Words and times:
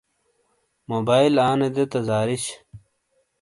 موبائیل 0.91 1.33
آنے 1.49 1.69
دے 1.75 1.83
تا 1.91 1.99
زارش۔ 2.07 2.43